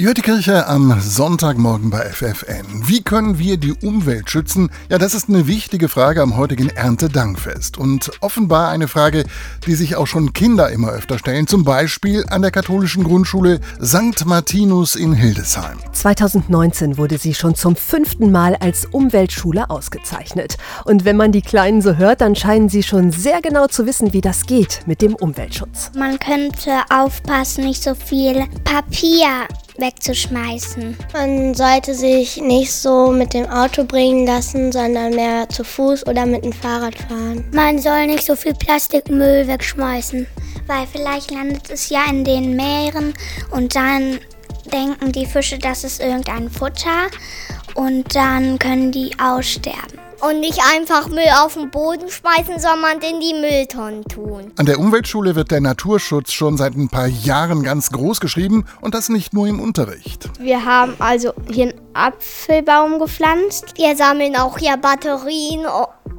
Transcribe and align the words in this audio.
Ihr 0.00 0.06
hört 0.06 0.18
die 0.18 0.22
Kirche 0.22 0.68
am 0.68 1.00
Sonntagmorgen 1.00 1.90
bei 1.90 1.98
FFN. 1.98 2.86
Wie 2.86 3.02
können 3.02 3.40
wir 3.40 3.56
die 3.56 3.72
Umwelt 3.72 4.30
schützen? 4.30 4.70
Ja, 4.88 4.96
das 4.96 5.12
ist 5.12 5.28
eine 5.28 5.48
wichtige 5.48 5.88
Frage 5.88 6.22
am 6.22 6.36
heutigen 6.36 6.68
Erntedankfest. 6.68 7.78
Und 7.78 8.12
offenbar 8.20 8.68
eine 8.68 8.86
Frage, 8.86 9.24
die 9.66 9.74
sich 9.74 9.96
auch 9.96 10.06
schon 10.06 10.32
Kinder 10.32 10.70
immer 10.70 10.92
öfter 10.92 11.18
stellen. 11.18 11.48
Zum 11.48 11.64
Beispiel 11.64 12.24
an 12.28 12.42
der 12.42 12.52
katholischen 12.52 13.02
Grundschule 13.02 13.58
St. 13.82 14.24
Martinus 14.24 14.94
in 14.94 15.14
Hildesheim. 15.14 15.80
2019 15.90 16.96
wurde 16.96 17.18
sie 17.18 17.34
schon 17.34 17.56
zum 17.56 17.74
fünften 17.74 18.30
Mal 18.30 18.54
als 18.54 18.84
Umweltschule 18.84 19.68
ausgezeichnet. 19.68 20.58
Und 20.84 21.06
wenn 21.06 21.16
man 21.16 21.32
die 21.32 21.42
Kleinen 21.42 21.82
so 21.82 21.96
hört, 21.96 22.20
dann 22.20 22.36
scheinen 22.36 22.68
sie 22.68 22.84
schon 22.84 23.10
sehr 23.10 23.42
genau 23.42 23.66
zu 23.66 23.84
wissen, 23.84 24.12
wie 24.12 24.20
das 24.20 24.46
geht 24.46 24.82
mit 24.86 25.02
dem 25.02 25.16
Umweltschutz. 25.16 25.90
Man 25.98 26.20
könnte 26.20 26.82
aufpassen, 26.88 27.64
nicht 27.64 27.82
so 27.82 27.96
viel 27.96 28.46
Papier 28.62 29.48
wegzuschmeißen. 29.78 30.96
Man 31.12 31.54
sollte 31.54 31.94
sich 31.94 32.36
nicht 32.38 32.72
so 32.72 33.10
mit 33.10 33.32
dem 33.32 33.48
Auto 33.48 33.84
bringen 33.84 34.26
lassen, 34.26 34.72
sondern 34.72 35.14
mehr 35.14 35.48
zu 35.48 35.64
Fuß 35.64 36.06
oder 36.06 36.26
mit 36.26 36.44
dem 36.44 36.52
Fahrrad 36.52 36.96
fahren. 36.96 37.44
Man 37.52 37.78
soll 37.78 38.06
nicht 38.06 38.24
so 38.24 38.36
viel 38.36 38.54
Plastikmüll 38.54 39.46
wegschmeißen, 39.46 40.26
weil 40.66 40.86
vielleicht 40.90 41.30
landet 41.30 41.70
es 41.70 41.88
ja 41.88 42.04
in 42.10 42.24
den 42.24 42.56
Meeren 42.56 43.14
und 43.50 43.74
dann 43.74 44.18
denken 44.72 45.12
die 45.12 45.26
Fische, 45.26 45.58
das 45.58 45.84
ist 45.84 46.02
irgendein 46.02 46.50
Futter 46.50 47.08
und 47.74 48.14
dann 48.14 48.58
können 48.58 48.92
die 48.92 49.12
aussterben 49.18 49.97
und 50.20 50.40
nicht 50.40 50.60
einfach 50.72 51.08
Müll 51.08 51.28
auf 51.42 51.54
den 51.54 51.70
Boden 51.70 52.08
schmeißen, 52.08 52.58
sondern 52.58 53.00
in 53.00 53.20
die 53.20 53.34
Mülltonnen 53.34 54.04
tun. 54.04 54.52
An 54.56 54.66
der 54.66 54.78
Umweltschule 54.78 55.34
wird 55.34 55.50
der 55.50 55.60
Naturschutz 55.60 56.32
schon 56.32 56.56
seit 56.56 56.74
ein 56.74 56.88
paar 56.88 57.06
Jahren 57.06 57.62
ganz 57.62 57.90
groß 57.90 58.20
geschrieben 58.20 58.64
und 58.80 58.94
das 58.94 59.08
nicht 59.08 59.32
nur 59.32 59.46
im 59.46 59.60
Unterricht. 59.60 60.30
Wir 60.38 60.64
haben 60.64 60.94
also 60.98 61.32
hier 61.50 61.68
einen 61.68 61.80
Apfelbaum 61.94 62.98
gepflanzt. 62.98 63.74
Wir 63.76 63.96
sammeln 63.96 64.36
auch 64.36 64.58
hier 64.58 64.76
Batterien, 64.76 65.66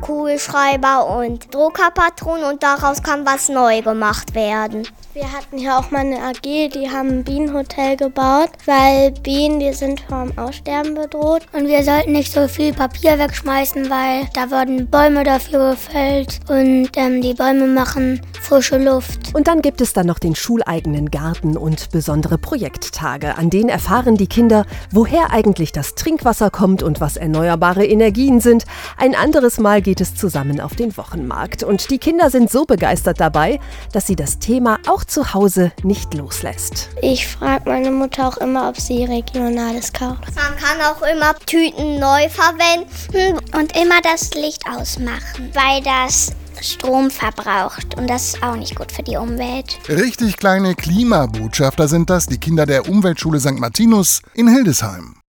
Kugelschreiber 0.00 1.18
und 1.18 1.54
Druckerpatronen 1.54 2.44
und 2.44 2.62
daraus 2.62 3.02
kann 3.02 3.26
was 3.26 3.48
neu 3.48 3.82
gemacht 3.82 4.34
werden. 4.34 4.86
Wir 5.12 5.32
hatten 5.32 5.58
hier 5.58 5.76
auch 5.76 5.90
mal 5.90 6.00
eine 6.00 6.22
AG, 6.22 6.42
die 6.42 6.88
haben 6.90 7.08
ein 7.08 7.24
Bienenhotel 7.24 7.96
gebaut, 7.96 8.50
weil 8.64 9.10
Bienen, 9.10 9.58
die 9.58 9.72
sind 9.72 10.00
vom 10.08 10.36
Aussterben 10.38 10.94
bedroht. 10.94 11.46
Und 11.52 11.66
wir 11.66 11.82
sollten 11.82 12.12
nicht 12.12 12.32
so 12.32 12.46
viel 12.46 12.72
Papier 12.72 13.18
wegschmeißen, 13.18 13.90
weil 13.90 14.28
da 14.34 14.50
wurden 14.50 14.88
Bäume 14.88 15.24
dafür 15.24 15.70
gefällt 15.70 16.38
und 16.48 16.90
ähm, 16.96 17.20
die 17.22 17.34
Bäume 17.34 17.66
machen 17.66 18.20
frische 18.50 18.78
Luft. 18.78 19.34
Und 19.34 19.48
dann 19.48 19.62
gibt 19.62 19.80
es 19.80 19.92
dann 19.92 20.06
noch 20.06 20.20
den 20.20 20.36
schuleigenen 20.36 21.10
Garten 21.10 21.56
und 21.56 21.90
besondere 21.90 22.38
Projekttage, 22.38 23.36
an 23.36 23.50
denen 23.50 23.68
erfahren 23.68 24.16
die 24.16 24.28
Kinder, 24.28 24.64
woher 24.92 25.32
eigentlich 25.32 25.72
das 25.72 25.96
Trinkwasser 25.96 26.50
kommt 26.50 26.84
und 26.84 27.00
was 27.00 27.16
erneuerbare 27.16 27.84
Energien 27.84 28.40
sind. 28.40 28.64
Ein 28.96 29.16
anderes 29.16 29.58
Mal 29.58 29.82
geht 29.82 30.00
es 30.00 30.14
zusammen 30.14 30.60
auf 30.60 30.76
den 30.76 30.96
Wochenmarkt. 30.96 31.64
Und 31.64 31.90
die 31.90 31.98
Kinder 31.98 32.30
sind 32.30 32.48
so 32.48 32.64
begeistert 32.64 33.18
dabei, 33.18 33.58
dass 33.92 34.06
sie 34.06 34.16
das 34.16 34.38
Thema 34.38 34.78
auch 34.86 35.00
auch 35.00 35.04
zu 35.04 35.32
Hause 35.32 35.72
nicht 35.82 36.12
loslässt. 36.14 36.90
Ich 37.00 37.26
frage 37.26 37.70
meine 37.70 37.90
Mutter 37.90 38.28
auch 38.28 38.36
immer, 38.36 38.68
ob 38.68 38.78
sie 38.78 39.04
regionales 39.04 39.92
kauft. 39.92 40.24
Man 40.34 40.56
kann 40.56 40.80
auch 40.82 41.02
immer 41.02 41.34
Tüten 41.46 41.98
neu 41.98 42.28
verwenden 42.28 43.38
und 43.56 43.76
immer 43.76 44.00
das 44.02 44.34
Licht 44.34 44.64
ausmachen, 44.68 45.50
weil 45.54 45.82
das 45.82 46.32
Strom 46.62 47.10
verbraucht 47.10 47.96
und 47.96 48.08
das 48.08 48.34
ist 48.34 48.42
auch 48.42 48.56
nicht 48.56 48.76
gut 48.76 48.92
für 48.92 49.02
die 49.02 49.16
Umwelt. 49.16 49.78
Richtig 49.88 50.36
kleine 50.36 50.74
Klimabotschafter 50.74 51.88
sind 51.88 52.10
das, 52.10 52.26
die 52.26 52.38
Kinder 52.38 52.66
der 52.66 52.88
Umweltschule 52.88 53.40
St. 53.40 53.58
Martinus 53.58 54.22
in 54.34 54.48
Hildesheim. 54.48 55.20